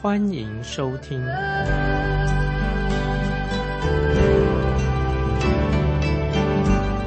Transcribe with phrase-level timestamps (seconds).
[0.00, 1.20] 欢迎收听。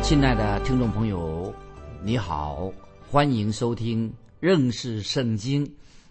[0.03, 1.55] 亲爱的听众朋友，
[2.03, 2.69] 你好，
[3.09, 5.65] 欢迎收听认识圣经，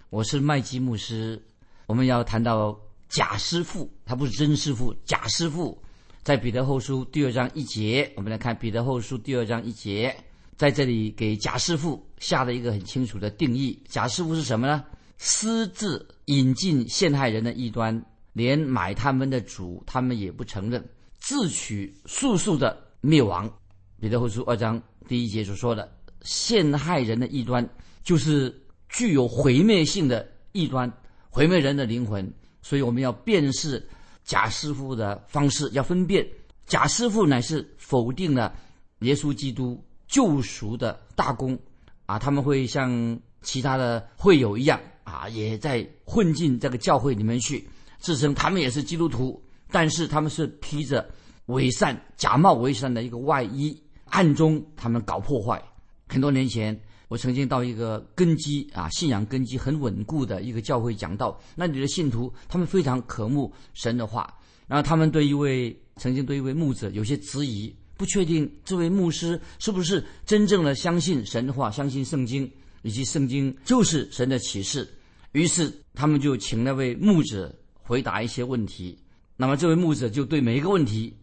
[0.09, 1.39] 我是麦基牧师。
[1.85, 2.75] 我们要谈到
[3.11, 5.79] 假师傅，他不是真师傅，假师傅。
[6.23, 10.17] 在彼得后书第二章一节，我们来看彼得后书第二章一节，
[10.57, 13.79] 在这里给假师傅下了一个很清楚的定义。
[13.87, 14.83] 假师傅是什么呢？
[15.23, 23.53] 私自引进陷害人的异端，连买他们的主他们也不承认，自取速速的灭亡。
[24.01, 25.91] 彼得后书二章第一节所说的
[26.23, 27.69] 陷害人的异端，
[28.03, 30.91] 就是具有毁灭性的异端，
[31.29, 32.33] 毁灭人的灵魂。
[32.63, 33.89] 所以我们要辨识。
[34.23, 36.25] 假师傅的方式要分辨，
[36.67, 38.55] 假师傅乃是否定了
[39.01, 41.59] 耶稣基督救赎的大功
[42.07, 42.17] 啊！
[42.17, 47.67] 他们会像其他的会友一样啊，也在混进这个教会里面去，
[47.99, 51.09] 自称他们也是基督徒，但是他们是披着
[51.47, 53.77] 伪善、假冒伪善的一个外衣，
[54.07, 55.63] 暗中他们搞破坏。
[56.09, 64.33] 很多年前，我曾经到一个根基啊，信仰根基很稳固的一个教会讲道，那里的信徒他们非常渴慕神的话，
[64.67, 72.51] 然后他们对一位曾经对一位牧者有些质疑，不确定这位牧师是不是真正的相信神的话，相信圣经
[72.83, 74.89] 以及圣经就是神的启示，
[75.33, 78.99] 于是他们就请那位牧者回答一些问题，
[79.37, 81.17] 那么这位牧者就对每一个问题，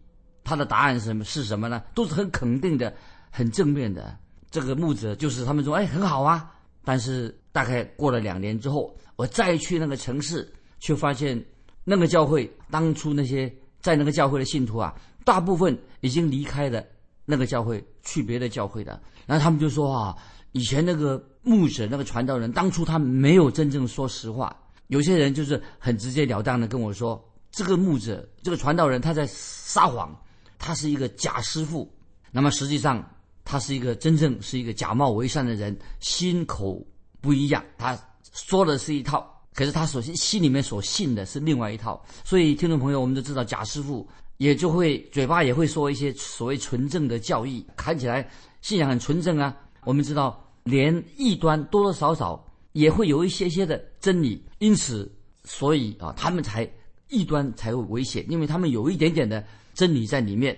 [0.44, 1.82] 他的答案是什么是什么呢？
[1.94, 2.94] 都是很肯定的，
[3.30, 4.18] 很正面的。
[4.50, 6.52] 这个牧者就是他们说，哎，很好啊。
[6.84, 11.44] 但是大概过了两年之后，我再去那个城市，却发现
[11.84, 14.96] 那个教会当初那些在那个教会的信徒啊，
[15.26, 16.82] 大部分已经离开了
[17.26, 19.02] 那个教会，去别的教会的。
[19.26, 20.16] 然后他们就说啊，
[20.54, 24.56] 以前那个牧者、那个传道人，当初他没有真正说实话。
[24.88, 30.16] 有些人就是很直截了当的跟我说，这个牧者、这个传道人他在撒谎，
[30.60, 31.92] 他是一个假师傅。
[32.32, 33.04] 那么实际上。
[33.50, 36.86] 他是一个真正是一个假冒伪善的人，心口
[37.22, 37.64] 不一样。
[37.78, 37.98] 他
[38.34, 42.04] 说的是一套，可是他所心心里面所信的是另外一套。
[42.26, 44.06] 所以听众朋友，我们都知道，假师傅
[44.36, 48.30] 也就会嘴巴也会说一些所谓纯正的教义，看起来
[48.62, 49.56] 信仰很纯正啊。
[49.86, 55.12] 我们知道，连异端多多少少也会有一些些的真理，因此，
[55.44, 56.70] 所以啊，他们才
[57.10, 60.58] 异端才会危险，因为他们有一点点的真理在里面，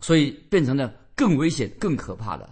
[0.00, 0.92] 所以变成了。
[1.18, 2.48] 更危险、更可怕的。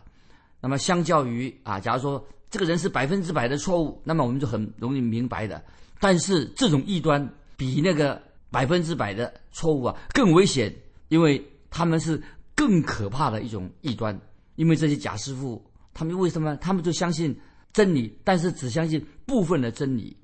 [0.60, 5.62] 那么，相较于啊，假如说这个人是百分之百的错误，那么我们就很容易明白的。
[6.00, 10.74] 但是，这种异端比那个百分之百的错误啊更危险，
[11.10, 11.40] 因为
[11.70, 12.20] 他们是
[12.56, 14.20] 更可怕的一种异端。
[14.56, 15.64] 因为这些假师傅，
[15.96, 16.54] 他们为什么？
[16.56, 17.34] 他们就相信
[17.72, 20.14] 真理，但是只相信部分的真理。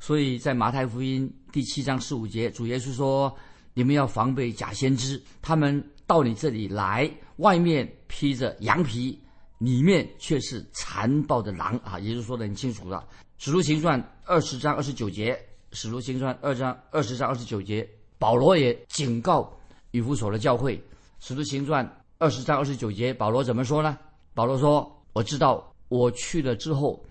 [0.00, 3.32] 所以在马太福音第七章十五节，主耶稣说
[3.72, 5.80] ：“你们要防备假先知，他们。”
[6.10, 9.16] 到你这里来，外面披着羊皮，
[9.58, 12.00] 里面却是残暴的狼啊！
[12.00, 13.06] 也就是说的很清楚了。
[13.38, 15.38] 使徒行传二十章二十九节，
[15.70, 19.56] 使徒行传二章二十章二十九节，保罗也警告
[19.92, 20.82] 以弗所的教会。
[21.20, 23.96] 使徒行传二十章二十九节，保罗怎么说呢？
[24.34, 27.04] 保罗说：“我知道我去了之后，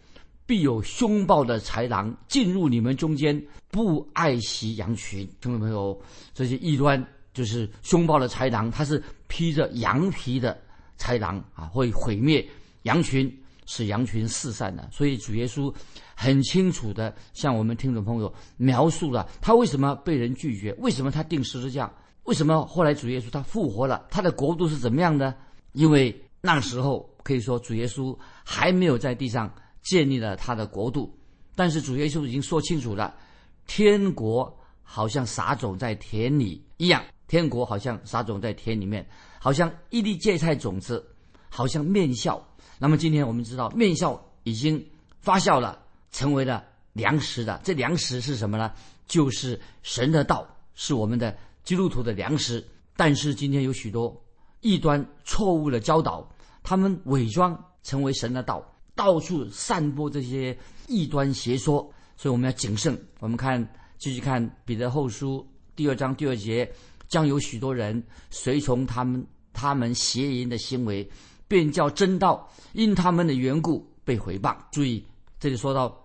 [0.46, 6.00] 必有凶暴的豺狼进入你们中间，不爱惜羊群。”听众朋友，
[6.34, 7.06] 这些异端。
[7.32, 10.60] 就是凶暴的豺狼，它是披着羊皮的
[10.98, 12.46] 豺狼啊，会毁灭
[12.84, 13.32] 羊群，
[13.68, 14.90] 使羊群四散的。
[14.92, 15.74] 所以主耶稣
[16.16, 21.90] 很清楚的向我们听众朋友描述了他为什么被人拒绝，为什么他定十字架，
[22.24, 25.34] 为什么后来主耶稣他复活了，他的国度是怎么样的？
[25.74, 31.18] 因为那时候可以说主耶稣还没有在地上建立了他的国度，
[31.56, 33.15] 但是主耶稣已经说清楚了，
[33.68, 37.03] 天国好像撒种在田里一样。
[37.27, 39.07] 天国好像撒种在田里面，
[39.39, 41.06] 好像一粒芥菜种子，
[41.47, 42.42] 好像面酵。
[42.80, 44.83] 那么今天我们知道，面酵已经
[45.21, 45.77] 发酵了，
[46.12, 47.62] 成为了粮食的。
[47.63, 48.74] 这粮食是什么呢？
[49.06, 52.68] 就是神的道，是我们的基督徒的粮食。
[52.95, 54.19] 但是今天有许多
[54.61, 56.29] 异端错误的教导，
[56.63, 58.63] 他们伪装成为神的道，
[58.95, 60.57] 到处散播这些
[60.88, 61.91] 异端邪说。
[62.17, 63.01] 所以我们要谨慎。
[63.19, 63.65] 我们看，
[63.97, 65.47] 继续看彼得后书。
[65.73, 66.69] 第二章第二节，
[67.07, 71.09] 将有许多人随从他们他们邪淫的行为，
[71.47, 74.53] 便叫真道因他们的缘故被毁谤。
[74.69, 75.01] 注意，
[75.39, 75.97] 这里说到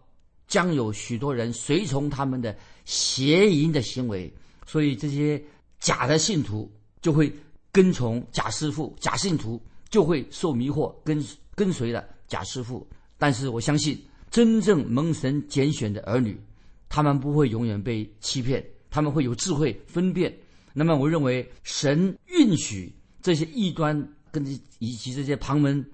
[0.46, 4.32] 将有许多人随从他们的邪淫的行为，
[4.64, 5.42] 所以这些
[5.80, 6.72] 假的信徒
[7.02, 7.34] 就会
[7.75, 9.61] 跟从假师傅，假信徒
[9.91, 11.21] 就会受迷惑，跟
[11.56, 12.87] 跟随了假师傅。
[13.19, 14.00] 但是我相信，
[14.31, 16.41] 真正蒙神拣选的儿女，
[16.88, 20.32] 他们不会永远被欺骗，他们会有智慧分辨。
[20.73, 24.47] 那么，我认为神允许这些异端跟
[24.79, 25.85] 以及这些旁门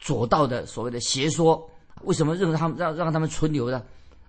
[0.00, 1.70] 左道的所谓的邪说，
[2.02, 3.80] 为什么让他们让让他们存留呢？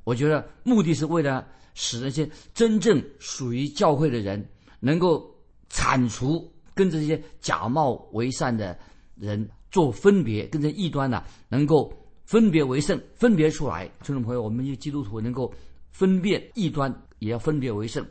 [0.03, 4.47] 我觉得目的是为了使那些真正属于教会的人
[4.79, 5.35] 能够
[5.69, 8.77] 铲除跟这些假冒为善的
[9.15, 11.93] 人做分别，跟这异端呢能够。
[12.23, 15.53] 分别为圣，分别出来，听众朋友，我们基督徒能够
[15.89, 16.89] 分辨异端，
[17.19, 18.05] 也要分别为圣。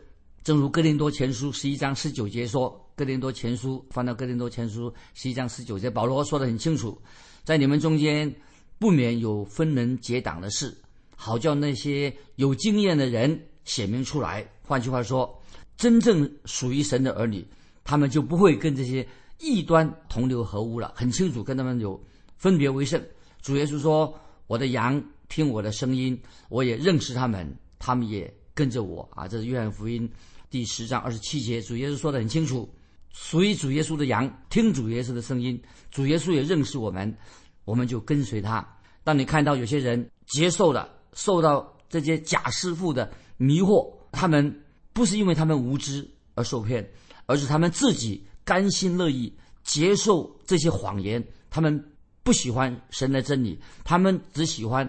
[0.44, 7.00] 正如哥林多前书十一章十九节说，哥林多前书翻到哥林多前书十一章十九节，保罗说的很清楚，
[7.44, 8.30] 在你们中间
[8.78, 10.76] 不免有分人结党的事，
[11.16, 14.46] 好叫那些有经验的人显明出来。
[14.60, 15.34] 换句话说，
[15.78, 17.42] 真正属于神的儿女，
[17.84, 19.06] 他们就不会跟这些
[19.38, 22.00] 异端同流合污了，很清楚跟他们有
[22.36, 23.02] 分别为圣。
[23.42, 24.14] 主耶稣说
[24.46, 30.08] ：“我的羊听我的声音，我也认识他们，他们也跟着我。”啊，这是约翰福音
[30.50, 31.62] 第十章二十七节。
[31.62, 32.68] 主耶稣说的很清楚：
[33.12, 35.60] 属于主耶稣的羊听主耶稣的声音，
[35.90, 37.16] 主耶稣也认识我们，
[37.64, 38.66] 我们就跟随他。
[39.02, 44.62] 当你看到有些人接受了受到这些假师傅的迷惑，他们
[44.92, 46.86] 不是因为他们无知而受骗，
[47.30, 49.32] 而是他们自己甘心乐意
[49.62, 51.86] 接受这些谎言，他们。
[52.22, 54.88] 不喜欢神的真理，他们只喜欢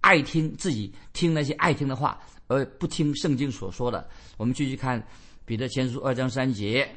[0.00, 2.18] 爱听自己听那些爱听的话，
[2.48, 4.08] 而不听圣经所说的。
[4.38, 5.06] 我们继续看
[5.44, 6.88] 彼得前书二章三节，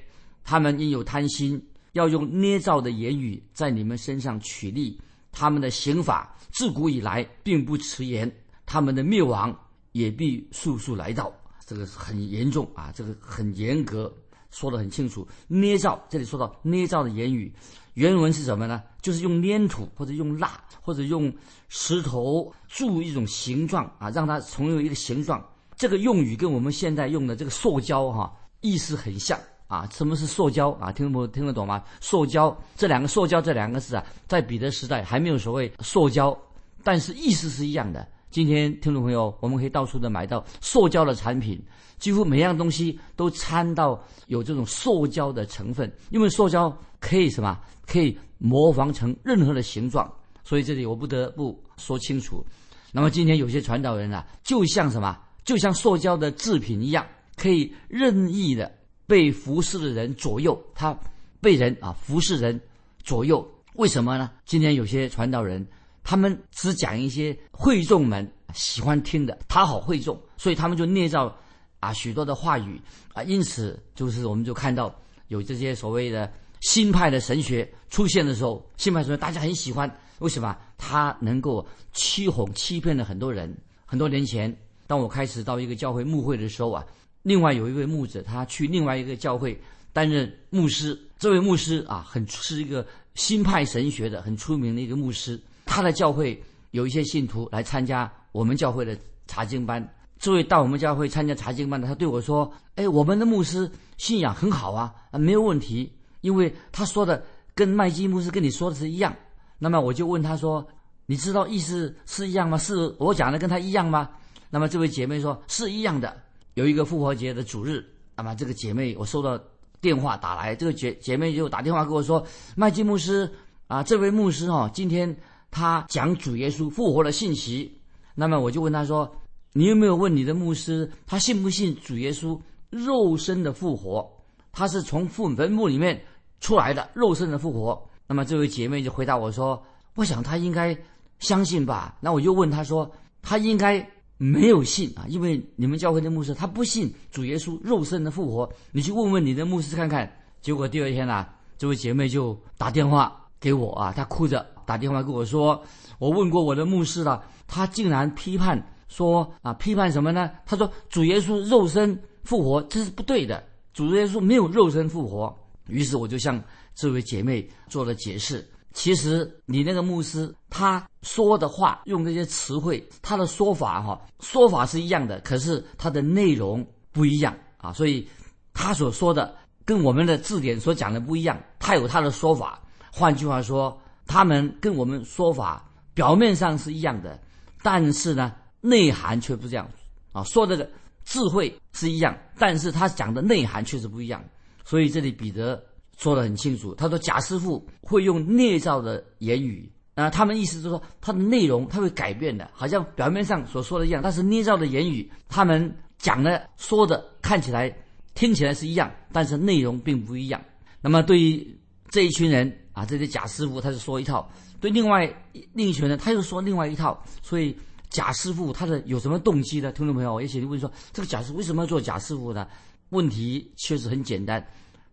[0.46, 1.62] 他们因有贪心，
[1.92, 4.98] 要用捏造的言语在你们身上取利，
[5.30, 8.34] 他们的刑法自古以来并不迟延，
[8.66, 9.54] 他们的灭亡
[9.92, 11.32] 也必速速来到。
[11.68, 14.12] 这个很严重啊，这个很严格，
[14.52, 15.28] 说得很清楚。
[15.48, 17.54] 捏造，这里说到捏造的言语。
[17.94, 18.84] 原文是什么呢？
[19.02, 21.34] 就是用粘土或者用蜡或者用
[21.70, 25.42] 石头铸一种形状啊，让它重有一个形状。
[25.78, 29.88] 这个用语跟我们现在用的这个塑胶哈意思很像啊。
[29.94, 30.92] 什么是塑胶啊？
[30.92, 31.82] 听不听得懂吗？
[32.02, 36.38] 塑胶这两个塑胶这两个字啊，在彼得时代还没有所谓塑胶，
[36.84, 38.06] 但是意思是一样的。
[38.36, 41.58] 今天听众朋友，我们可以到处的买到塑胶的产品，
[41.98, 43.98] 几乎每样东西都掺到
[44.28, 47.58] 有这种塑胶的成分，因为塑胶可以什么？
[47.88, 52.46] 可以模仿成任何的形状，所以这里我不得不说清楚。
[52.92, 55.18] 那么今天有些传道人啊，就像什么？
[55.46, 58.70] 就像塑胶的制品一样，可以任意的
[59.08, 60.94] 被服侍的人左右，他
[61.40, 62.60] 被人啊服侍人
[63.02, 63.50] 左右。
[63.76, 64.30] 为什么呢？
[64.44, 65.66] 今天有些传道人。
[66.06, 71.36] 他们只讲一些会众们喜欢听的，讨好会众，所以他们就捏造
[71.80, 72.80] 啊许多的话语
[73.14, 74.96] 啊，因此就是我们就看到
[75.30, 76.32] 有这些所谓的
[76.62, 80.56] 新派的神学出现的时候，新派神学大家很喜欢，为什么？
[80.78, 83.52] 他能够欺哄、欺骗了很多人。
[83.88, 86.86] 很多年前，当我开始到一个教会牧会的时候啊，
[87.24, 89.60] 另外有一位牧者，他去另外一个教会
[89.92, 95.42] 担任牧师，这位牧师啊，很是一个新派神学的很出名的一个牧师。
[95.66, 96.42] 他的教会
[96.72, 99.86] 有一些信徒来参加我们教会的查经班。
[100.18, 105.92] 这位到我们教会参加查经班的，他对我说：“哎，我们的牧师信仰很好啊，啊，没有问题。
[106.22, 107.22] 因为他说的
[107.54, 109.14] 跟麦基牧师跟你说的是一样。”
[109.60, 110.66] 那么我就问他说
[111.06, 112.58] ：“你知道意思是一样吗？
[112.58, 114.10] 是我讲的跟他一样吗？”
[114.50, 116.16] 那么这位姐妹说：“是一样的。”
[116.56, 119.38] 有一个复活节的主日，那么这个姐妹我收到
[119.82, 123.30] 电话打来，这个姐姐妹就打电话跟我说：“麦基牧师
[123.68, 125.14] 啊，这位牧师哦，今天。”
[125.58, 127.80] 他讲主耶稣复活的信息，
[128.14, 129.10] 那么我就问他说
[129.56, 132.38] ：“你有没有问你的牧师，他信不信主耶稣
[132.70, 134.06] 肉身的复活？
[134.52, 136.04] 他是从坟坟墓里面
[136.42, 139.64] 出来的肉身的复活？”那么这位姐妹就回答我说
[139.96, 140.78] ：“我想他应该
[141.20, 142.92] 相信吧。”那我就问他说
[143.24, 143.80] ：“他应该
[144.18, 148.52] 没有信啊，因为你们教会的牧师他不信主耶稣肉身的复活。
[148.74, 150.12] 你去问问你的牧师看看。”
[150.44, 151.26] 结果第二天呢，
[151.58, 154.46] 这位姐妹就打电话给我啊，她哭着。
[154.66, 155.62] 打电话跟我说，
[156.00, 160.30] 我问过我的牧师了，他竟然批判说啊，批判什么呢？
[160.46, 163.44] 他说主耶稣肉身复活这是不对的，
[163.74, 165.36] 主耶稣没有肉身复活。
[165.68, 166.42] 于是我就向
[166.76, 168.48] 这位姐妹做了解释。
[168.74, 177.72] 其实你那个牧师他说的话用这些词汇，他的说法哈说法是一样的，可是他的内容不一样啊。
[177.72, 178.06] 所以
[178.54, 182.62] 他所说的跟我们的字典所讲的不一样，他有他的说法。
[182.92, 187.20] 换句话说，他们跟我们说法表面上是一样的，
[187.62, 189.70] 但是呢，内涵却不这样
[190.12, 190.24] 啊。
[190.24, 190.70] 说这个
[191.04, 194.24] 智慧是一样，但是他讲的内涵确实不一样。
[194.64, 195.64] 所以这里彼得
[195.98, 207.74] 说的很清楚，他说贾师傅会用捏造的言语啊，他们意思就是说他的内容他会改变的，好像表面上所说的一样，但是捏造的言语，他们讲的说的看起来
[208.14, 210.42] 听起来是一样，但是内容并不一样。
[210.82, 211.60] 那么对于
[211.96, 212.54] 这一群人。
[212.76, 215.10] 啊，这些贾师傅他是说一套，对另外
[215.54, 217.56] 另一群人他又说另外一套，所以
[217.90, 219.72] 贾师傅他的有什么动机呢？
[219.72, 222.46] 听众朋友，也许你问说，这个贾师为什么要做贾师傅呢？
[222.90, 224.46] 问题确实很简单，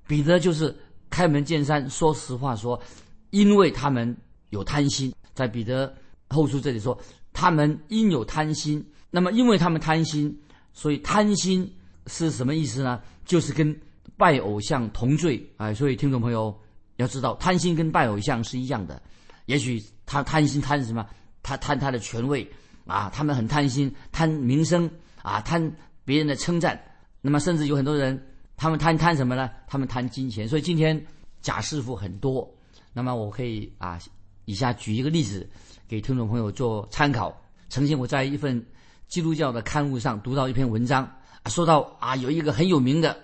[0.06, 0.72] 彼得就是
[1.10, 2.80] 开门见山说实话说，
[3.30, 4.16] 因为他们
[4.50, 5.92] 有贪心，在彼得
[6.28, 6.96] 后书这里说，
[7.32, 8.80] 他们因有贪心，
[9.10, 10.32] 那么因为他们贪心，
[10.72, 11.68] 所以贪心
[12.06, 13.02] 是什么意思呢？
[13.24, 13.76] 就是跟
[14.16, 16.56] 拜偶像同罪哎，所以听众朋友。
[16.96, 19.00] 要知道，贪心跟拜偶像是一样的。
[19.46, 21.06] 也许他贪心贪什么？
[21.42, 22.48] 他贪他的权位
[22.86, 23.10] 啊！
[23.12, 24.88] 他们很贪心，贪名声
[25.22, 26.80] 啊，贪别人的称赞。
[27.20, 28.20] 那么，甚至有很多人，
[28.56, 29.50] 他们贪贪什么呢？
[29.66, 30.48] 他们贪金钱。
[30.48, 31.04] 所以今天
[31.40, 32.48] 假师傅很多。
[32.92, 33.98] 那么，我可以啊，
[34.44, 35.48] 以下举一个例子
[35.88, 37.36] 给听众朋友做参考。
[37.68, 38.64] 曾经我在一份
[39.08, 41.02] 基督教的刊物上读到一篇文章，
[41.42, 43.18] 啊说到啊，有一个很有名的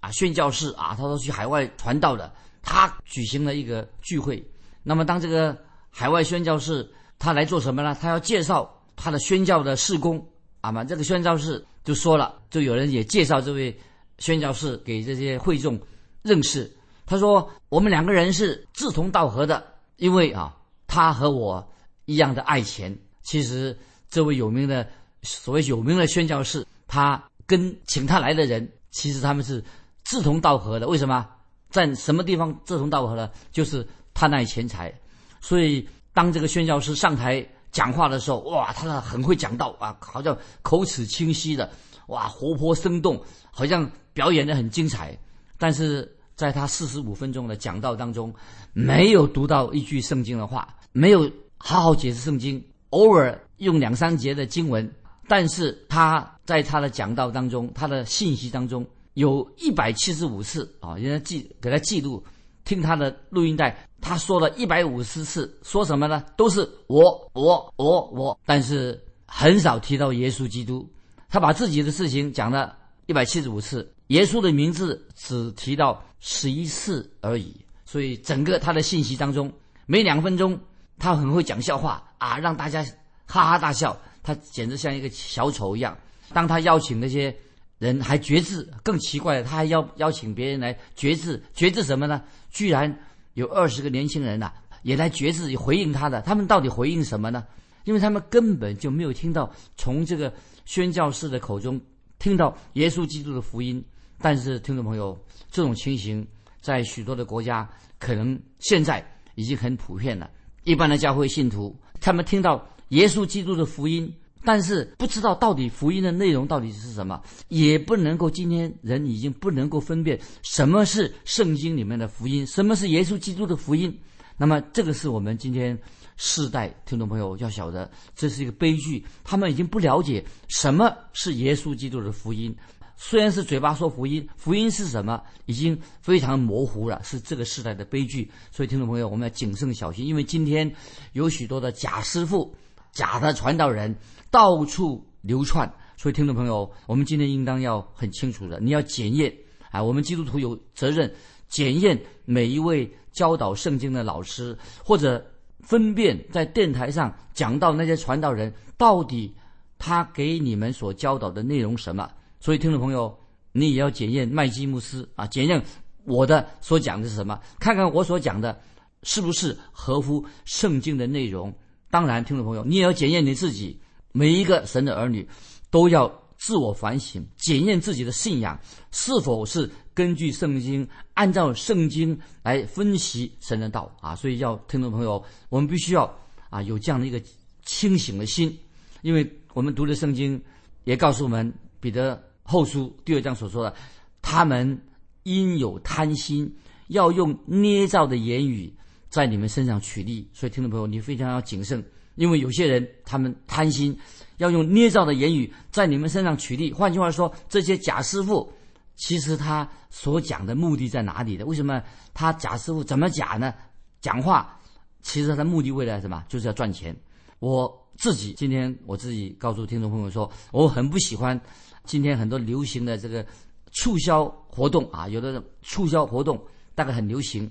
[0.00, 2.30] 啊宣教士啊，他说去海外传道的。
[2.62, 4.42] 他举行了一个聚会，
[4.82, 5.56] 那么当这个
[5.90, 6.88] 海外宣教士
[7.18, 7.96] 他来做什么呢？
[8.00, 10.24] 他要介绍他的宣教的事工
[10.60, 10.84] 啊嘛。
[10.84, 13.76] 这个宣教士就说了，就有人也介绍这位
[14.18, 15.78] 宣教士给这些会众
[16.22, 16.70] 认识。
[17.04, 19.62] 他说：“我们两个人是志同道合的，
[19.96, 21.68] 因为啊，他和我
[22.06, 22.96] 一样的爱钱。
[23.22, 23.76] 其实
[24.08, 24.88] 这位有名的
[25.22, 29.62] 所谓有名的宣教士，他跟请他来的人，其实他们是
[30.04, 30.86] 志同道合的。
[30.86, 31.28] 为什么？”
[31.72, 33.30] 在什么地方志同道合呢？
[33.50, 34.92] 就是贪爱钱财，
[35.40, 41.70] 所以当这个宣教师上台讲话的时候，哇，他很会讲道啊，好像口齿清晰的，
[42.08, 43.18] 哇，活泼生动，
[43.50, 45.18] 好像表演的很精彩。
[45.56, 48.34] 但是在他四十五分钟的讲道当中，
[48.74, 54.94] 没有读到一句圣经的话，没有好好解释圣经，偶尔用两三节的经文，
[55.26, 58.86] 但是他在他的讲道当中，他的信息当中。
[59.14, 62.24] 有一百七十五次啊，人家记给他记录，
[62.64, 66.24] 听他的录音带，他说了一百五十次，说什么呢？
[66.34, 70.88] 都是我我我我，但是很少提到耶稣基督。
[71.28, 77.54] 他把自己的事情讲了一百七十五次，耶稣的名字只提到十一次而已。
[77.84, 79.52] 所以整个他的信息当中，
[79.84, 80.58] 每两分钟
[80.98, 82.82] 他很会讲笑话啊，让大家
[83.26, 85.94] 哈哈大笑，他简直像一个小丑一样。
[86.32, 87.36] 当他邀请那些。
[87.82, 92.22] 人还绝志，更奇怪的，他还邀邀请别人来绝志，绝志什么呢？
[92.48, 92.96] 居然
[93.34, 94.52] 有二十个年轻人呐，
[94.84, 96.22] 也来绝志回应他的。
[96.22, 97.44] 他们到底回应什么呢？
[97.82, 100.32] 因为他们根本就没有听到从这个
[100.64, 101.80] 宣教士的口中
[102.20, 103.84] 听到耶稣基督的福音。
[104.20, 105.18] 但是听众朋友，
[105.50, 106.24] 这种情形
[106.60, 110.30] 在许多的国家可能现在已经很普遍了。
[110.62, 114.14] 一般的教会信徒，他们听到耶稣基督的福音。
[114.44, 123.96] 但是不知道到底福音的内容到底是什么，也不能够今天人已经不能够分辨什么是圣经里面的福音，什么是耶稣基督的福音。
[124.36, 125.78] 那么这个是我们今天
[126.16, 129.04] 世代听众朋友要晓得，这是一个悲剧。
[129.22, 132.54] 他们已经不了解什么是耶稣基督的福音，
[132.96, 138.28] 虽然是嘴巴说福音，福音是什么已经非常模糊了，是这个时代的悲剧。
[138.50, 140.74] 所以听众朋友，我们要谨慎小心，因为今天
[141.12, 142.52] 有许多的假师傅、
[142.92, 143.96] 假的传道人。
[144.30, 149.30] 到处流窜，所以听众朋友，我们今天应当要很清楚的，你要检验
[149.70, 151.14] 啊，我们基督徒有责任
[151.48, 155.22] 检验每一位教导圣经的老师，或者
[155.60, 159.34] 分辨在电台上讲到那些传道人到底
[159.76, 162.10] 他给你们所教导的内容什么。
[162.40, 163.14] 所以听众朋友，
[163.52, 165.62] 你也要检验麦基穆斯啊，检验
[166.04, 168.58] 我的所讲的是什么，看看我所讲的
[169.02, 171.52] 是不是合乎圣经的内容。
[171.92, 173.78] 当然，听众朋友，你也要检验你自己。
[174.12, 175.28] 每一个神的儿女，
[175.70, 178.58] 都要自我反省，检验自己的信仰
[178.90, 184.16] 是否是根据圣经，按照圣经来分析神的道啊！
[184.16, 186.10] 所以，要听众朋友，我们必须要
[186.48, 187.22] 啊有这样的一个
[187.66, 188.58] 清醒的心，
[189.02, 190.42] 因为我们读的圣经
[190.84, 193.74] 也告诉我们，彼得后书第二章所说的，
[194.22, 194.80] 他们
[195.24, 196.50] 因有贪心，
[196.88, 198.74] 要用捏造的言语
[199.12, 200.26] 在你们身上取利。
[200.32, 201.84] 所以，听众朋友，你非常要谨慎。
[202.14, 203.96] 因为有些人他们贪心，
[204.38, 206.72] 要用捏造的言语在你们身上取利。
[206.72, 208.50] 换句话说，这些假师傅、
[208.96, 211.44] 其实他所讲的目的在哪里的？
[211.44, 213.54] 为什么他假师傅怎么假呢？
[214.00, 214.58] 讲话
[215.02, 216.24] 其实他的目的为了什么？
[216.28, 216.94] 就是要赚钱。
[217.38, 221.40] 我自己今天我自己告诉听众朋友说，我很不喜欢
[221.84, 223.24] 今天很多流行的这个
[223.72, 226.38] 促销活动啊，有的促销活动
[226.74, 227.50] 大概很流行，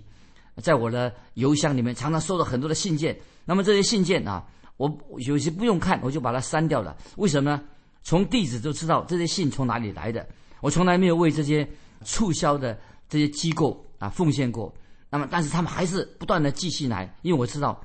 [0.62, 3.20] 在我的邮箱里面常常收到很多的信件。
[3.44, 4.46] 那么这些信件啊，
[4.77, 6.96] 我有些不用看，我就把它删掉了。
[7.18, 7.62] 为什么呢？
[8.03, 10.25] 从地址就知道这些信从哪里来的。
[10.60, 11.68] 我从来没有为这些
[12.03, 14.74] 促销的这些机构啊奉献过，
[15.10, 17.80] 那么但是他们还是不断的寄信来，因为我知道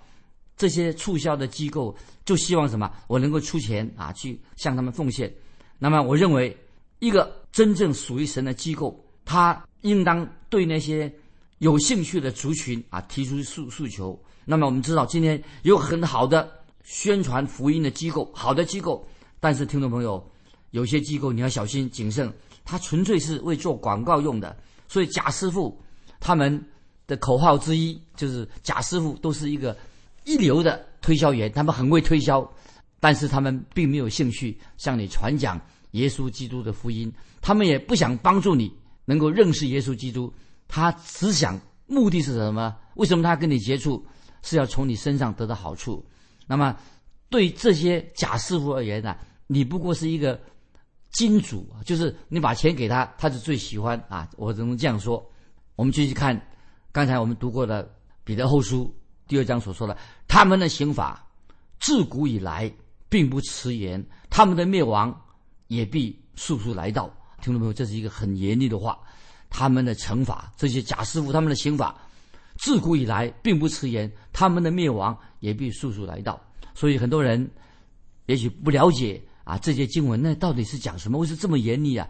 [0.57, 5.33] 这些促销的机构就希望什么，我能够出钱啊去向他们奉献。
[5.79, 6.57] 那么我认为
[6.99, 11.13] 一个真正属于神的机构，他应当对那些
[11.59, 14.19] 有兴趣的族群啊提出诉诉求。
[14.45, 16.51] 那么我们知道今天有很好的
[16.85, 19.07] 宣传福音的机构，好的机构，
[19.41, 20.25] 但是听众朋友，
[20.71, 22.33] 有些机构你要小心谨慎。
[22.65, 24.57] 他纯粹是为做广告用的，
[24.89, 25.81] 所以贾师傅
[26.19, 26.65] 他们
[27.07, 29.77] 的口号之一就是贾师傅都是一个
[30.25, 32.49] 一流的推销员，他们很会推销，
[32.99, 35.61] 但是他们并没有兴趣向你传讲
[35.93, 38.73] 耶稣基督的福音，他们也不想帮助你
[39.05, 40.33] 能够认识耶稣基督，
[40.69, 42.77] 他只想目的是什么？
[42.95, 44.05] 为什么他跟你接触
[44.43, 46.05] 是要从你身上得到好处？
[46.47, 46.77] 那么
[47.29, 49.17] 对这些假师傅而言呢？
[49.47, 50.41] 你不过是一个。
[51.13, 54.29] 金主，就是你把钱给他，他就最喜欢啊！
[54.37, 55.25] 我只能这样说。
[55.75, 56.39] 我们继续看，
[56.93, 57.83] 刚才我们读过的
[58.23, 58.85] 《彼得后书》
[59.27, 59.97] 第二章所说的，
[60.29, 61.27] 他们的刑法
[61.81, 62.71] 自古以来
[63.09, 65.19] 并不迟延，他们的灭亡
[65.69, 67.09] 也必速速来到。
[67.41, 68.99] 听众朋友，这是一个很严厉的话。
[69.51, 71.97] 他们的惩罚，这些假师傅他们的刑法
[72.59, 76.41] 自古以来并不迟延，他们的灭亡也必速速来到。
[76.75, 77.51] 所以很多人
[78.27, 79.23] 也许不了解。
[79.47, 81.17] 啊，这些经文那到底是讲什么？
[81.19, 82.09] 为什么这么严厉啊？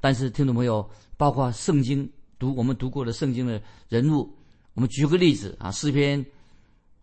[0.00, 4.36] 但是听众朋友，包括圣经读我们读过的圣经的人物，
[4.74, 6.26] 我们举个例子啊，诗篇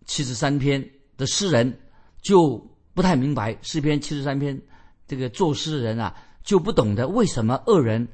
[0.06, 1.80] 七十三篇的诗人
[2.22, 2.58] 就
[2.94, 4.62] 不太明白，诗篇七十三篇
[5.08, 8.06] 这个作诗的人啊就不懂得为什么恶人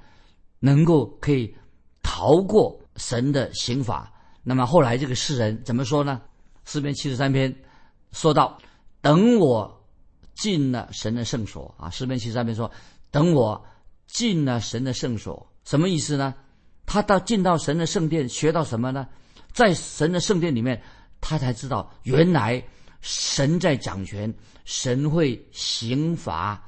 [0.60, 1.52] 能够可以
[2.06, 4.13] 逃过神的刑罚。
[4.44, 6.22] 那么后来这个诗人怎么说呢？
[6.63, 7.54] 四篇七十三篇
[8.12, 8.56] 说到
[9.02, 9.74] ：“等我。”
[10.36, 12.70] 进了神的圣所啊，四篇七十三篇说
[13.10, 13.65] ：“等我
[14.06, 16.36] 进了神的圣所，什么意思呢？
[16.86, 19.08] 他到进到神的圣殿，学到什么呢？
[19.54, 20.84] 在神的圣殿里面，
[21.22, 22.62] 他才知道原来
[23.00, 24.34] 神在掌权，
[24.65, 26.62] 神会刑罚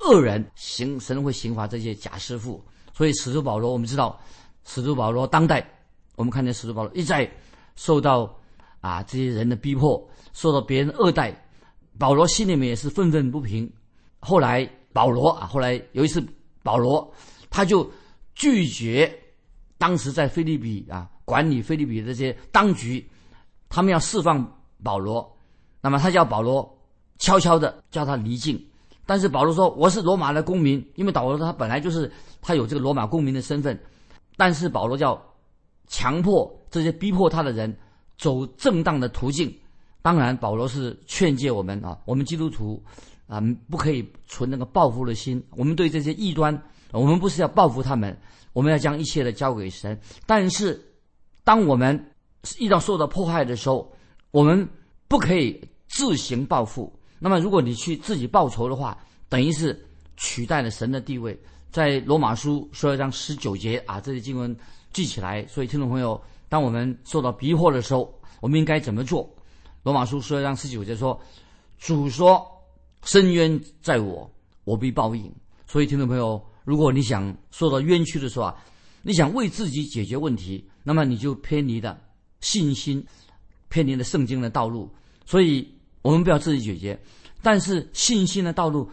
[0.00, 2.60] 恶人，刑神会刑罚这些假师傅。
[2.92, 4.20] 所以使徒保罗，我们知道，
[4.64, 5.66] 使徒保罗当代，
[6.16, 7.30] 我们看见使徒保罗一再
[7.76, 8.34] 受到
[8.80, 11.34] 啊这些人的逼迫，受到别人恶待。”
[11.96, 13.72] 保罗心里面也是愤愤不平。
[14.18, 16.20] 后来保罗啊，后来有一次
[16.60, 17.08] 保罗
[17.48, 17.88] 他就
[18.34, 19.16] 拒绝
[19.78, 23.08] 当时在菲利比啊管理菲利比的这些当局，
[23.68, 24.44] 他们要释放
[24.82, 25.38] 保罗，
[25.80, 26.68] 那么他叫保罗
[27.18, 28.60] 悄悄的叫他离境。
[29.06, 32.10] 但是保罗说我是罗马的公民，因为保罗他本来就是
[32.42, 33.78] 他有这个罗马公民的身份。
[34.36, 35.20] 但是保罗叫
[35.86, 37.74] 强迫这些逼迫他的人
[38.18, 39.54] 走正当的途径。
[40.02, 42.82] 当然，保罗是劝诫我们啊，我们基督徒
[43.26, 45.42] 啊，不可以存那个报复的心。
[45.56, 48.14] 我们对这些异端，我们不是要报复他们，
[48.52, 49.98] 我们要将一切的交给神。
[50.26, 50.78] 但是，
[51.42, 51.98] 当我们
[52.58, 53.90] 遇到受到迫害的时候，
[54.30, 54.68] 我们
[55.08, 56.92] 不可以自行报复。
[57.18, 58.98] 那么，如果你去自己报仇的话，
[59.30, 59.82] 等于是
[60.18, 61.34] 取代了神的地位。
[61.74, 64.56] 在罗马书十二章十九节啊，这些经文
[64.92, 65.44] 记起来。
[65.48, 69.28] 所以，听众朋友，当我们受到逼迫的时候，我们应该怎么做？
[69.82, 71.20] 罗马书十二章十九节说
[71.76, 72.46] ：“主说，
[73.02, 74.30] 深渊在我，
[74.62, 75.34] 我必报应。”
[75.66, 78.54] 所以，听众朋友，如果你想受到冤屈的时候啊，
[79.02, 81.98] 你想为自己解决问题，那么你就偏离了
[82.38, 83.04] 信心，
[83.68, 84.88] 偏离了圣经的道路。
[85.26, 85.68] 所以，
[86.02, 86.96] 我们不要自己解决。
[87.42, 88.88] 但是，信心的道路，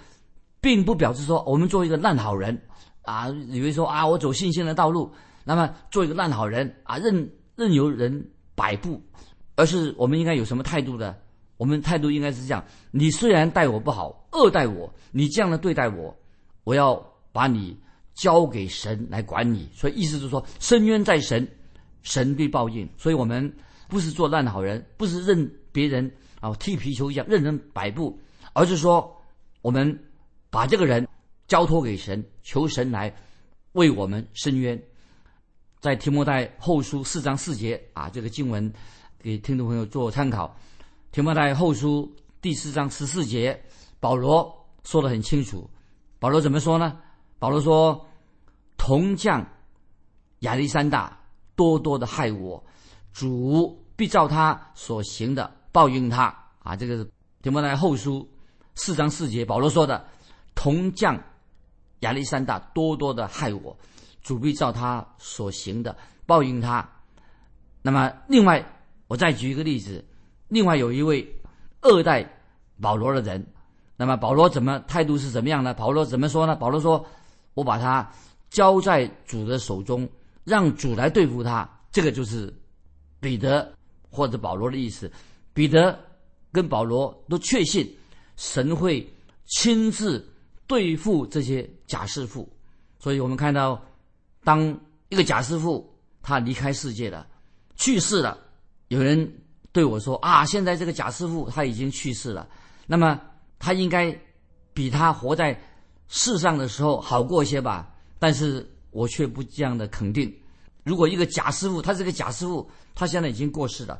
[0.59, 2.59] 并不表示说我们做一个烂好人
[3.03, 5.11] 啊，以为说啊，我走信心的道路，
[5.43, 9.01] 那么做一个烂好人啊，任任由人摆布。
[9.57, 11.15] 而是我们应该有什么态度的？
[11.57, 16.15] 我们态度应该是这样：你虽然待我不好，恶待我，你这样的对待我，
[16.63, 16.95] 我要
[17.31, 17.77] 把你
[18.15, 19.69] 交给神来管你。
[19.73, 21.47] 所以意思就是说，深渊在神，
[22.01, 22.89] 神必报应。
[22.97, 23.53] 所以我们
[23.87, 26.09] 不是做烂好人，不是任别人
[26.39, 28.17] 啊踢皮球一样任人摆布，
[28.53, 29.15] 而是说
[29.61, 29.99] 我们
[30.49, 31.07] 把这个人
[31.51, 33.13] 交托给神，求神来
[33.73, 34.81] 为我们伸冤。
[35.81, 38.73] 在提摩太后书四章四节啊，这个经文。
[39.19, 40.47] 给听众朋友做参考，
[41.11, 42.09] 《提摩太后书》
[42.41, 43.61] 第四章十四节，
[43.99, 45.69] 保罗说的很清楚。
[46.19, 46.97] 保罗怎么说呢？
[47.37, 48.07] 保罗说
[48.77, 49.45] ：“铜匠
[50.39, 51.19] 亚历山大
[51.55, 52.63] 多多的害我，
[53.11, 56.33] 主必照他所行的报应他。
[56.59, 57.11] 啊，这个是
[57.41, 58.25] 提摩太后书
[58.75, 60.07] 四章四节，保罗说的：
[60.55, 61.21] 铜匠
[62.01, 63.75] 亚历山大多多的害我，
[64.21, 65.95] 主必照他所行的
[66.27, 66.87] 报应他。
[67.81, 68.63] 那么，另外
[69.07, 70.05] 我再举一个例子，
[70.49, 71.27] 另外有一位
[71.81, 72.31] 二代
[72.79, 73.45] 保罗的人，
[73.97, 75.73] 那么保罗怎么态度是怎么样呢？
[75.73, 76.55] 保罗怎么说呢？
[76.55, 77.05] 保罗说
[77.53, 78.11] ：“我把他
[78.49, 80.07] 交在主的手中，
[80.43, 82.53] 让主来对付他。”这个就是
[83.19, 83.73] 彼得
[84.09, 85.11] 或者保罗的意思。
[85.53, 85.99] 彼得
[86.51, 87.97] 跟保罗都确信
[88.37, 89.07] 神会
[89.45, 90.25] 亲自
[90.71, 92.47] 对付这些假师傅，
[92.97, 93.83] 所以我们看到，
[94.41, 94.79] 当
[95.09, 97.27] 一个假师傅他离开世界了。
[97.75, 98.37] 去世了，
[98.87, 99.29] 有人
[99.73, 102.47] 对我说：“啊，现在这个假师傅他已经去世了，
[102.87, 103.19] 那么
[103.59, 104.17] 他应该
[104.73, 105.61] 比他活在
[106.07, 110.33] 世上的时候好过一些吧？”但是我却不这样的肯定。
[110.85, 113.99] 如果一个假师傅，他这个假师傅，他现在已经过世了，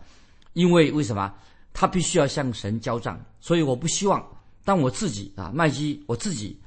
[0.54, 1.34] 因为为什么？
[1.74, 4.26] 他必须要向神交账，所以我不希望
[4.64, 6.58] 当我自己啊，麦基，我自己，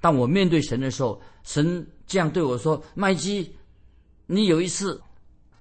[0.00, 3.50] 当我面对神的时候，神这样对我说：“麦基，
[4.26, 5.00] 你有一次。”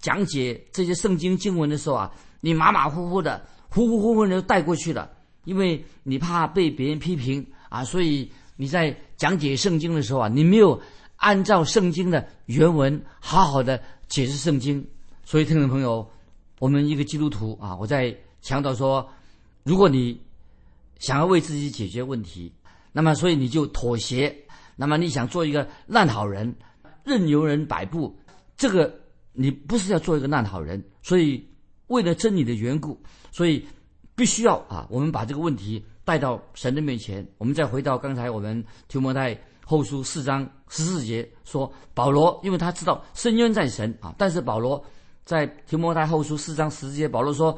[0.02, 3.40] 讲解这些圣经经文的时候啊，你马马虎虎的、
[3.70, 5.08] 糊糊糊糊的带过去了，
[5.44, 10.82] 因为你怕被别人批评啊，所以你在讲解圣经的时候啊，你没有
[11.18, 14.84] 按照圣经的原文好好的解释圣经。
[15.24, 16.10] 所以，听众朋友，
[16.58, 19.08] 我们一个基督徒啊，我在强调说，
[19.62, 20.20] 如果你
[21.02, 22.56] 想要为自己解决问题，
[22.94, 24.34] 那么所以你就妥协，
[24.78, 26.56] 那么你想做一个烂好人，
[27.04, 28.18] 任由人摆布，
[28.56, 29.02] 这个。
[29.34, 31.42] 你不是要做一个烂好人，所以
[31.88, 33.66] 为了真理的缘故，所以
[34.14, 37.26] 必须要啊，我们把这个问题带到神的面前。
[37.38, 44.84] 我们再回到刚才我们提摩太后书四章十四节说，保罗因为他知道深渊在神啊，但是保罗
[45.24, 47.58] 在提摩太后书四章十四节，保罗说，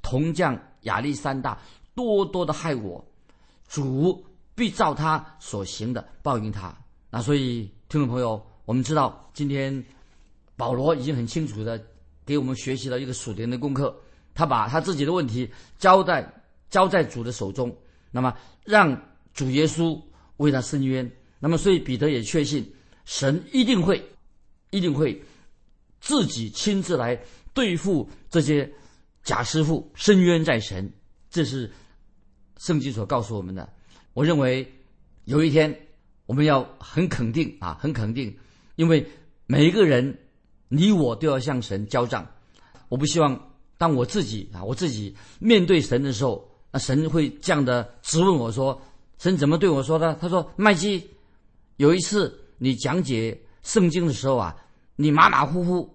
[0.00, 1.58] 铜匠亚历山大
[1.94, 3.04] 多多的害我，
[3.68, 4.24] 主
[4.54, 6.76] 必照他所行的报应他。
[7.10, 9.84] 那所以听众朋友，我们知道今天。
[10.54, 11.82] 保罗已经很清楚的
[12.24, 13.96] 给我们学习了一个属灵的功课，
[14.32, 16.32] 他把他自己的问题交在
[16.68, 17.74] 交在主的手中，
[18.12, 18.96] 那么让
[19.32, 20.00] 主耶稣
[20.36, 21.10] 为他伸冤。
[21.40, 22.72] 那么，所以彼得也确信
[23.06, 24.06] 神一定会
[24.70, 25.20] 一定会
[26.00, 27.20] 自己亲自来
[27.54, 28.70] 对付这些
[29.24, 30.92] 假师傅，伸冤在神。
[31.28, 31.72] 这是
[32.62, 33.68] 圣经所告诉我们的。
[34.14, 34.72] 我认为
[35.24, 35.76] 有一天
[36.26, 38.32] 我们要很肯定啊，很肯定，
[38.76, 39.04] 因为
[39.46, 40.16] 每一个人。
[40.74, 42.26] 你我都要向神交账，
[42.88, 43.38] 我不希望
[43.76, 48.80] 当我自己啊，我自己面对神的时候，那神会这样的质问我说
[49.20, 51.10] ：“神怎么对我说的？”他说：“麦基，
[51.76, 54.56] 有一次你讲解圣经的时候啊，
[54.96, 55.94] 你马马虎虎、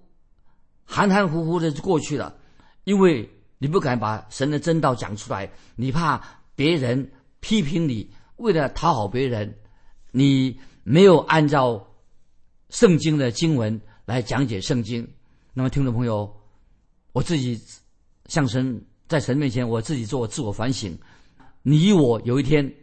[0.86, 2.36] 含含糊糊的就过去了，
[2.84, 3.28] 因为
[3.58, 6.24] 你不敢把神的真道讲出来，你怕
[6.58, 9.58] 别人批评你，为了讨好别人，
[10.12, 11.88] 你没有按照
[12.70, 15.06] 圣经的经文。”来讲解圣经，
[15.54, 16.34] 那么听众朋友，
[17.12, 17.62] 我自己
[18.28, 20.98] 向神在神面前，我自己做自我反省。
[21.62, 22.74] 你我有一天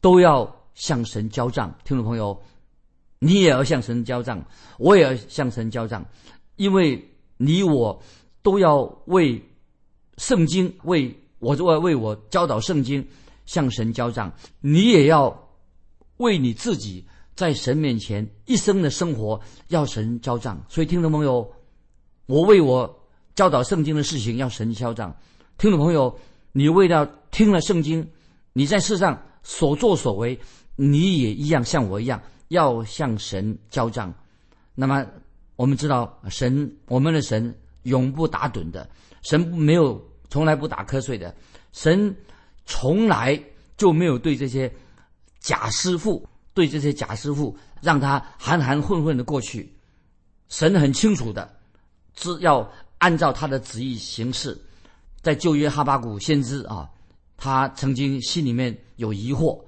[0.00, 2.42] 都要向神交账，听众朋友，
[3.18, 4.42] 你也要向神交账，
[4.78, 6.02] 我也要向神交账，
[6.56, 8.02] 因为你我
[8.40, 9.38] 都要为
[10.16, 13.06] 圣经为我为为我教导圣经
[13.44, 15.48] 向神交账，你也要
[16.16, 17.04] 为你自己。
[17.34, 21.50] 在神面前一生的生活要神交账，所以听众朋友，
[22.26, 25.16] 我为我教导圣经的事情要神交账。
[25.56, 26.14] 听众朋友，
[26.52, 28.06] 你为了听了圣经，
[28.52, 30.38] 你在世上所作所为，
[30.76, 34.12] 你也一样像我一样要向神交账。
[34.74, 35.04] 那么
[35.56, 38.86] 我们知道，神我们的神永不打盹的，
[39.22, 39.98] 神没有
[40.32, 41.36] 从来不打瞌睡的，
[41.72, 42.16] 神
[42.64, 43.38] 从来
[43.76, 44.72] 就没有对这些
[45.40, 46.26] 假师傅。
[46.54, 49.74] 对这些假师傅，让他含含混混的过去，
[50.50, 51.50] 神很清楚的，
[52.14, 54.58] 只要按照他的旨意行事。
[55.22, 56.90] 在旧约哈巴谷先知啊，
[57.38, 59.58] 他曾经心里面有疑惑，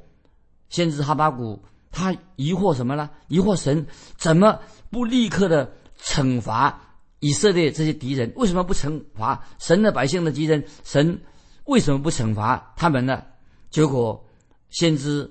[0.68, 3.08] 先知哈巴谷他疑惑什么呢？
[3.28, 3.86] 疑惑神
[4.18, 6.78] 怎么不立刻的惩罚
[7.24, 8.30] 以色列这些敌人？
[8.36, 10.62] 为什么不惩罚神的百姓的敌人？
[10.84, 11.18] 神
[11.64, 13.24] 为什么不惩罚他们呢？
[13.70, 14.22] 结果
[14.68, 15.30] 先知。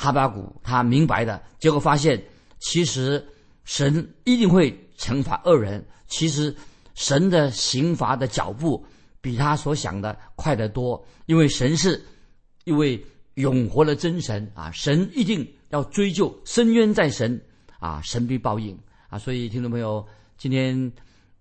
[0.00, 2.22] 哈巴谷他明白的结果发现，
[2.60, 3.26] 其实
[3.64, 5.84] 神一定会惩罚恶人。
[6.06, 6.54] 其实
[6.94, 8.86] 神的刑罚的脚步
[9.20, 12.00] 比他所想的快得多，因为神是
[12.62, 14.70] 一位永活的真神啊！
[14.70, 17.40] 神一定要追究，深渊在神
[17.80, 18.00] 啊！
[18.04, 19.18] 神必报应啊。
[19.18, 20.92] 所以，听众朋友，今天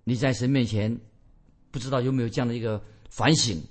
[0.07, 0.97] 你在神面前，
[1.69, 3.61] 不知道有没有这样的一个反省？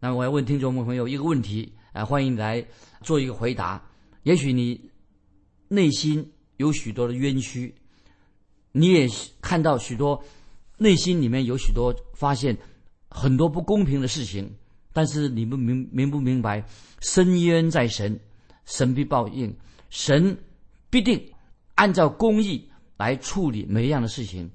[0.00, 2.66] 那我要问听众朋友一个问题啊，欢迎你来
[3.02, 3.80] 做一个回答。
[4.24, 4.90] 也许你
[5.68, 7.72] 内心有许多的冤屈，
[8.72, 9.08] 你也
[9.40, 10.20] 看到许多
[10.76, 12.58] 内心里面有许多发现
[13.08, 14.56] 很多不公平的事情，
[14.92, 16.66] 但是你们明明不明白？
[16.98, 18.18] 深渊在神，
[18.64, 19.56] 神必报应，
[19.88, 20.36] 神
[20.90, 21.32] 必定
[21.76, 24.50] 按照公义来处理每一样的事情。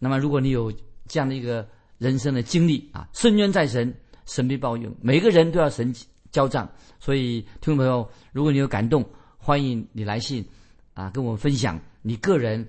[0.00, 0.72] 那么，如果你有
[1.06, 1.64] 这样的一个
[1.98, 3.94] 人生的经历啊，深渊在神。
[4.26, 5.92] 神必报应，每个人都要神
[6.30, 6.70] 交账。
[7.00, 9.04] 所以，听众朋友，如果你有感动，
[9.38, 10.46] 欢迎你来信，
[10.94, 12.64] 啊，跟我们分享你个人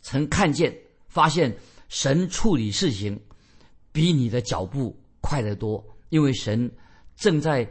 [0.00, 1.54] 曾看见、发现
[1.88, 3.20] 神处理事情
[3.92, 6.68] 比你的脚步快得多，因为神
[7.14, 7.68] 正在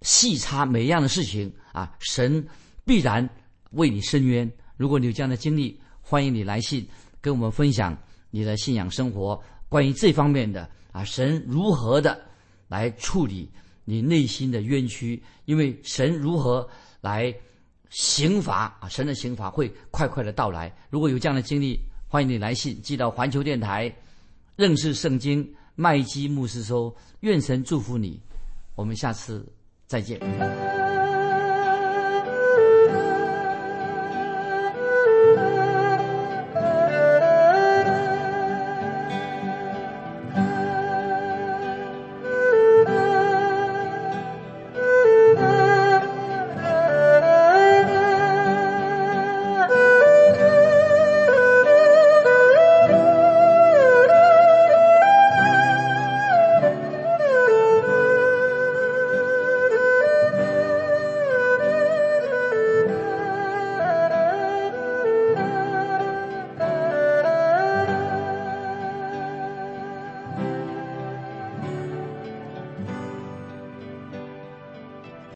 [0.00, 2.42] 细查每一样的事情啊，神
[2.82, 3.28] 必然
[3.72, 4.50] 为你伸冤。
[4.78, 6.88] 如果你有这样的经历，欢迎你来信
[7.20, 7.94] 跟我们分享
[8.30, 12.26] 你的信仰生活，关于这方面的啊，神如何的。
[12.68, 13.50] 来处理
[13.86, 16.68] 你内心的冤屈，因为神如何
[17.00, 17.34] 来
[17.88, 18.88] 刑罚啊？
[18.90, 20.70] 神的刑罚会快快的到来。
[20.90, 23.90] 如果有这样的经历，欢迎你来信寄到环球电台，
[24.54, 28.20] 认识圣经麦基牧师说，愿神祝福你。
[28.74, 29.50] 我们下次
[29.86, 30.97] 再见。